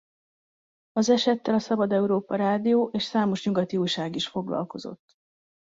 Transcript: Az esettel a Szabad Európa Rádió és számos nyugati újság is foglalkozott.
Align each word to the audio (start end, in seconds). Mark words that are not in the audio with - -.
Az 0.91 1.09
esettel 1.09 1.53
a 1.53 1.59
Szabad 1.59 1.91
Európa 1.91 2.35
Rádió 2.35 2.89
és 2.93 3.03
számos 3.03 3.45
nyugati 3.45 3.77
újság 3.77 4.15
is 4.15 4.27
foglalkozott. 4.27 5.17